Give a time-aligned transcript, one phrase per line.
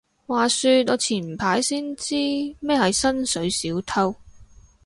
[0.25, 2.15] 話說我前排先知
[2.59, 4.15] 咩係薪水小偷